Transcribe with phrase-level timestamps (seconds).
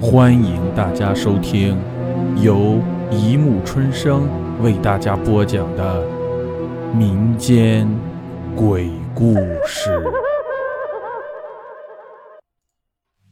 [0.00, 1.76] 欢迎大家收听
[2.40, 4.28] 由一木春生
[4.62, 6.06] 为大家播讲的
[6.94, 7.88] 民间
[8.54, 9.34] 鬼故
[9.66, 10.00] 事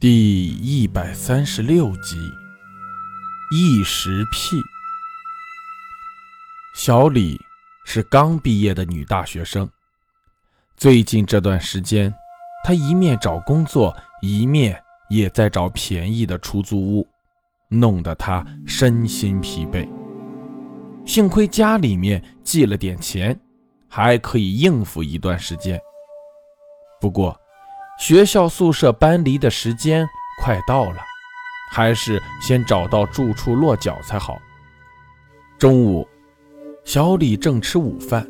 [0.00, 2.16] 第一百三十六集：
[3.52, 4.56] 异食癖。
[6.74, 7.40] 小李
[7.84, 9.70] 是刚毕业的女大学生，
[10.76, 12.12] 最近这段时间，
[12.64, 17.06] 她一面找工作，一面也在找便宜的出租屋，
[17.68, 19.88] 弄得他身心疲惫。
[21.04, 23.38] 幸亏家里面寄了点钱，
[23.88, 25.80] 还可以应付一段时间。
[27.00, 27.38] 不过，
[27.98, 30.06] 学校宿舍搬离的时间
[30.42, 30.98] 快到了，
[31.70, 34.36] 还是先找到住处落脚才好。
[35.58, 36.06] 中午。
[36.84, 38.24] 小李正吃午饭，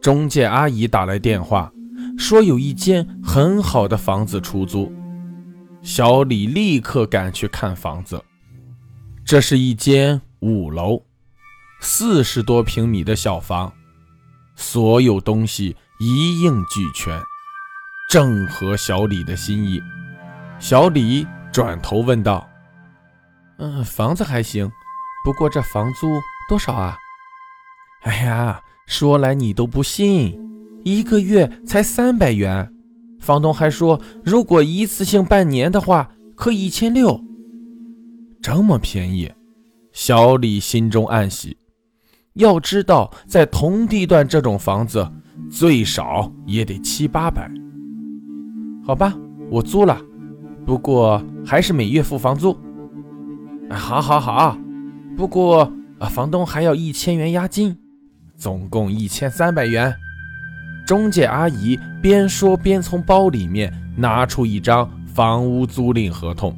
[0.00, 1.72] 中介阿姨打来电话，
[2.16, 4.92] 说有一间很好的房子出租。
[5.84, 8.24] 小李立刻赶去看房子。
[9.22, 11.04] 这是一间五楼、
[11.78, 13.70] 四十多平米的小房，
[14.56, 17.20] 所有东西一应俱全，
[18.08, 19.78] 正合小李的心意。
[20.58, 22.48] 小李转头问道
[23.58, 24.72] ：“嗯，房子还行，
[25.22, 26.18] 不过这房租
[26.48, 26.96] 多少啊？”
[28.04, 30.40] 哎呀，说来你都不信，
[30.82, 32.73] 一个月才三百元。
[33.24, 37.18] 房东还说，如果一次性半年的话，可以一千六。
[38.42, 39.32] 这么便宜，
[39.92, 41.56] 小李心中暗喜。
[42.34, 45.10] 要知道，在同地段这种房子，
[45.50, 47.50] 最少也得七八百。
[48.86, 49.14] 好吧，
[49.50, 49.98] 我租了，
[50.66, 52.54] 不过还是每月付房租。
[53.70, 54.58] 好好好，
[55.16, 57.74] 不过啊，房东还要一千元押金。
[58.36, 59.94] 总共一千三百元。
[60.86, 66.56] 中介阿姨边说边从包里面拿出一张房屋租赁合同。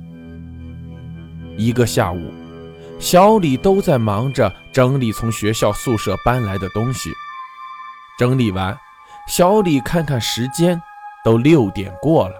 [1.56, 2.20] 一个下午，
[2.98, 7.10] 小李都在忙着整理从学校宿舍搬来的东西。
[8.18, 8.76] 整理完，
[9.28, 10.80] 小李看看时间，
[11.24, 12.34] 都六点过了，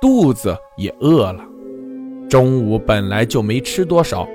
[0.00, 1.44] 肚子也饿了。
[2.28, 4.26] 中午本来就没吃多少，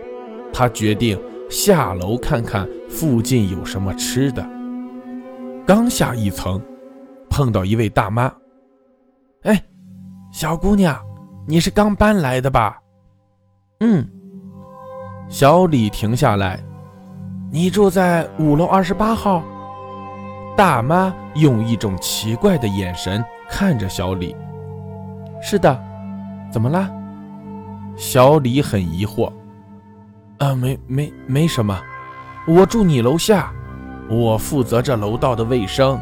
[0.54, 1.20] 他决定。
[1.48, 4.44] 下楼看看附近有什么吃的。
[5.64, 6.60] 刚下一层，
[7.36, 8.34] 碰到一位大妈。
[9.44, 9.62] 哎，
[10.32, 10.98] 小姑娘，
[11.46, 12.80] 你是刚搬来的吧？
[13.82, 14.08] 嗯。
[15.28, 16.64] 小李停下来。
[17.52, 19.44] 你住在五楼二十八号？
[20.56, 24.34] 大妈用一种奇怪的眼神看着小李。
[25.42, 25.78] 是的。
[26.50, 26.90] 怎么了？
[27.98, 29.30] 小李很疑惑。
[30.38, 31.78] 啊，没没没什么，
[32.48, 33.52] 我住你楼下，
[34.10, 36.00] 我负责这楼道的卫生，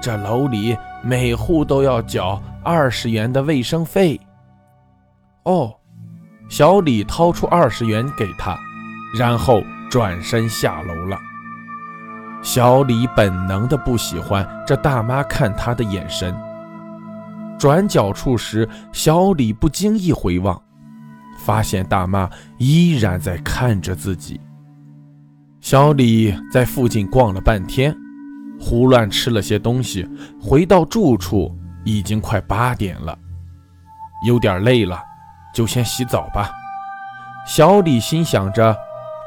[0.00, 4.20] 这楼里每户都要缴二十元的卫生费。
[5.44, 5.74] 哦，
[6.48, 8.58] 小李掏出二十元给他，
[9.18, 11.18] 然后转身下楼了。
[12.42, 16.34] 小李本能的不喜欢这大妈看他的眼神。
[17.58, 20.60] 转角处时，小李不经意回望。
[21.36, 24.40] 发现大妈依然在看着自己。
[25.60, 27.94] 小李在附近逛了半天，
[28.64, 30.08] 胡乱吃了些东西，
[30.40, 31.54] 回到住处
[31.84, 33.16] 已经快八点了，
[34.26, 34.98] 有点累了，
[35.54, 36.50] 就先洗澡吧。
[37.46, 38.74] 小李心想着，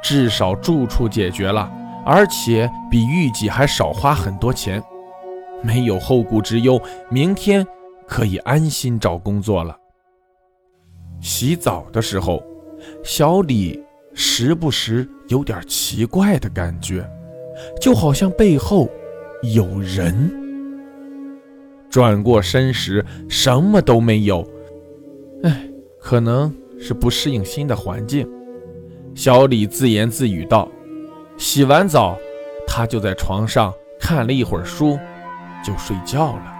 [0.01, 1.71] 至少住处解决了，
[2.03, 4.81] 而且比预计还少花很多钱，
[5.61, 7.63] 没有后顾之忧，明天
[8.07, 9.77] 可以安心找工作了。
[11.21, 12.43] 洗澡的时候，
[13.03, 13.79] 小李
[14.15, 17.07] 时不时有点奇怪的感觉，
[17.79, 18.89] 就好像背后
[19.43, 20.31] 有人。
[21.89, 24.47] 转过身时，什么都没有。
[25.43, 25.67] 哎，
[25.99, 28.27] 可能是不适应新的环境。
[29.15, 30.67] 小李自言自语道。
[31.37, 32.17] 洗完澡，
[32.67, 34.99] 他就在床上看了一会儿书，
[35.63, 36.53] 就睡觉了。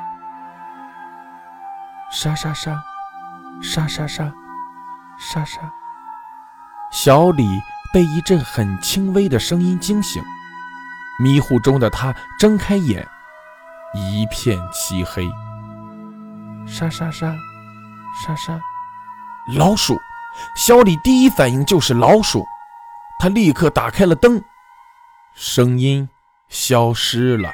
[2.12, 2.80] 沙沙沙，
[3.62, 4.32] 沙沙沙。
[5.20, 5.62] 沙沙，
[6.92, 7.44] 小李
[7.92, 10.22] 被一阵很轻微的声音惊醒，
[11.20, 13.08] 迷糊中的他睁开眼，
[13.94, 15.28] 一片漆黑。
[16.68, 17.34] 沙沙沙，
[18.26, 18.60] 沙沙，
[19.58, 19.98] 老鼠！
[20.56, 22.46] 小李第一反应就是老鼠，
[23.20, 24.44] 他立刻打开了灯，
[25.34, 26.08] 声音
[26.50, 27.52] 消失了。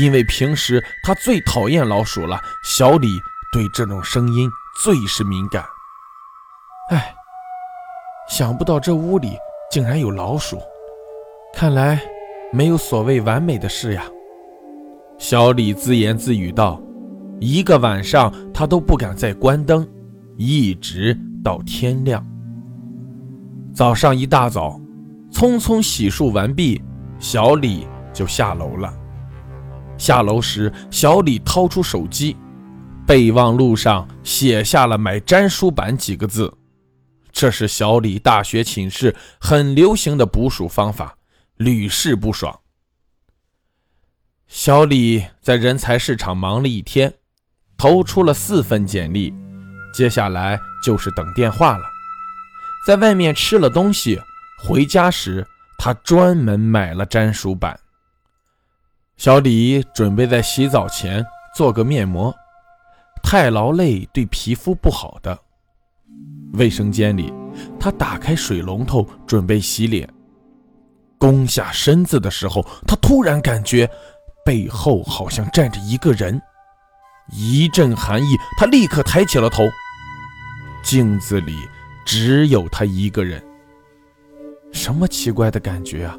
[0.00, 3.20] 因为平时他最讨厌老鼠了，小李
[3.52, 4.50] 对这种声音
[4.82, 5.64] 最是敏感。
[6.90, 7.14] 哎，
[8.28, 9.36] 想不到这屋里
[9.70, 10.60] 竟然有老鼠，
[11.54, 12.00] 看来
[12.52, 14.04] 没有所谓完美的事呀。
[15.18, 16.80] 小李自言自语道
[17.40, 19.86] ：“一个晚上他都不敢再关灯，
[20.36, 22.26] 一直到天亮。
[23.72, 24.80] 早上一大早，
[25.30, 26.82] 匆匆洗漱完毕，
[27.18, 28.92] 小李就下楼了。
[29.96, 32.36] 下楼时，小李掏出手机，
[33.06, 36.52] 备忘录上写下了“买粘书板”几个字。
[37.30, 41.14] 这是小李大学寝室很流行的捕鼠方法，
[41.60, 42.58] 屡试不爽。
[44.46, 47.12] 小李在人才市场忙了一天，
[47.76, 49.30] 投出了四份简历，
[49.92, 51.84] 接下来就是等电话了。
[52.86, 54.18] 在外面吃了东西，
[54.64, 55.46] 回家时
[55.76, 57.78] 他专门买了粘鼠板。
[59.18, 61.22] 小李准备在洗澡前
[61.54, 62.34] 做个面膜，
[63.22, 65.38] 太劳累对皮肤不好的。
[66.54, 67.30] 卫生间里，
[67.78, 70.10] 他打开水龙头准备洗脸，
[71.20, 73.88] 弓下身子的时候，他突然感觉
[74.44, 76.40] 背后好像站着一个人，
[77.30, 79.64] 一阵寒意，他立刻抬起了头，
[80.82, 81.54] 镜子里
[82.06, 83.40] 只有他一个人。
[84.72, 86.16] 什么奇怪的感觉啊？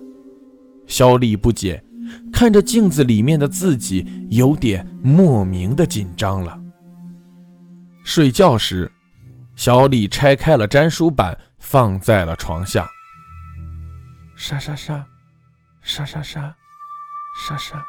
[0.86, 1.84] 小李不解，
[2.32, 6.58] 看着镜子里面的自己，有点莫名的紧张了。
[8.04, 8.92] 睡觉时。
[9.54, 12.88] 小李拆开了粘书板，放在了床下。
[14.44, 15.06] 沙沙沙，
[15.84, 16.56] 沙沙沙，
[17.48, 17.86] 沙沙。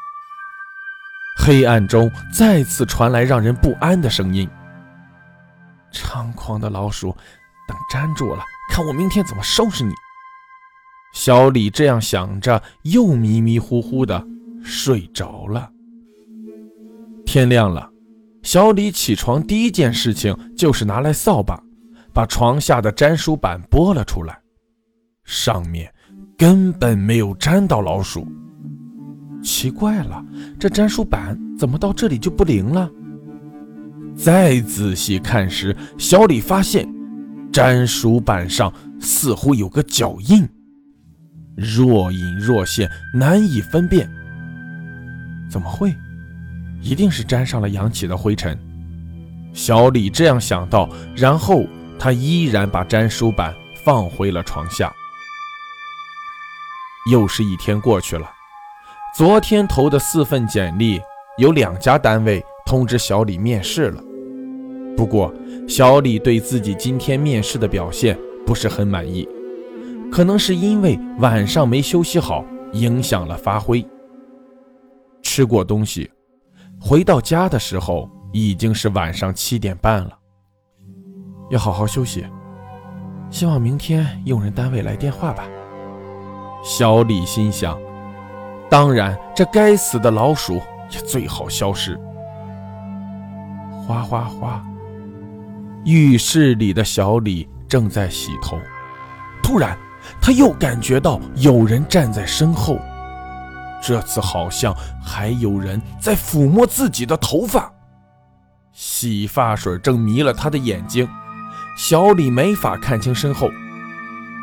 [1.39, 4.47] 黑暗中再次传来让人不安的声音
[5.91, 7.09] ：“猖狂的老鼠，
[7.67, 9.95] 等粘住了，看我明天怎么收拾你！”
[11.11, 14.23] 小李这样想着，又迷迷糊糊的
[14.63, 15.71] 睡着了。
[17.25, 17.89] 天亮了。
[18.43, 21.59] 小李起床第一件事情就是拿来扫把，
[22.13, 24.39] 把床下的粘鼠板拨了出来，
[25.23, 25.91] 上面
[26.43, 28.27] 根本没有粘到老鼠。
[29.41, 30.21] 奇怪了，
[30.59, 32.91] 这粘鼠板怎么到这里就不灵了？
[34.13, 36.85] 再仔细看时，小李发现
[37.53, 40.45] 粘鼠板上似乎有个脚印，
[41.55, 44.05] 若隐若现，难以分辨。
[45.49, 45.95] 怎么会？
[46.81, 48.59] 一定是沾上了扬起的灰尘，
[49.53, 51.63] 小李这样想到，然后
[51.97, 53.55] 他依然把粘鼠板
[53.85, 54.91] 放回了床下。
[57.11, 58.29] 又是一天过去了，
[59.15, 61.01] 昨天投的四份简历，
[61.37, 64.01] 有两家单位通知小李面试了。
[64.95, 65.33] 不过，
[65.67, 69.27] 小李对自己今天面试的表现不是很满意，
[70.11, 73.85] 可能是因为晚上没休息好，影响了发挥。
[75.21, 76.09] 吃过东西。
[76.79, 80.17] 回到家的时候已经是晚上七点半了，
[81.49, 82.25] 要好好休息。
[83.29, 85.47] 希望明天用人单位来电话吧。
[86.63, 87.77] 小李心想，
[88.69, 91.99] 当然，这该死的老鼠也最好消失。
[93.85, 94.63] 哗哗哗，
[95.83, 98.57] 浴室里的小李正在洗头，
[99.43, 99.77] 突然
[100.21, 102.79] 他又感觉到有人站在身后。
[103.85, 104.73] 这次好像
[105.05, 107.69] 还有人在抚摸自己的头发，
[108.71, 111.05] 洗发水正迷了他的眼睛，
[111.77, 113.49] 小李没法看清身后。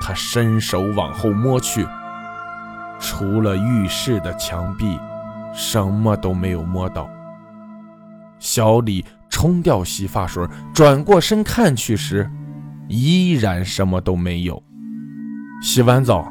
[0.03, 1.87] 他伸手往后摸去，
[3.01, 4.97] 除了浴室的墙壁，
[5.53, 7.09] 什么都没有摸到。
[8.39, 12.31] 小李冲掉洗发水，转过身看去时，
[12.89, 14.63] 依然什么都没有。
[15.63, 16.31] 洗完澡，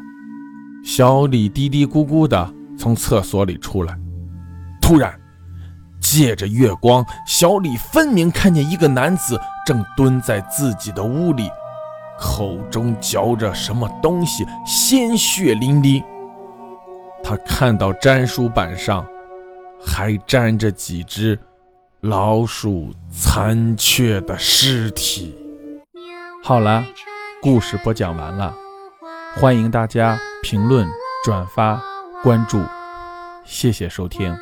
[0.84, 2.54] 小李嘀嘀咕咕的。
[2.78, 3.94] 从厕所里出来，
[4.82, 5.14] 突然，
[6.00, 11.50] 借着月光，小李分明看见一个男子正蹲在自己的屋里，
[12.18, 16.02] 口中嚼着什么东西，鲜血淋漓。
[17.30, 19.06] 他看到粘书板上
[19.80, 21.38] 还粘着几只
[22.02, 25.38] 老鼠残缺的尸体。
[26.44, 26.84] 好了，
[27.40, 28.52] 故事播讲完了，
[29.36, 30.88] 欢迎大家评论、
[31.24, 31.80] 转发。
[32.24, 32.64] 关注，
[33.46, 34.36] 谢谢收听。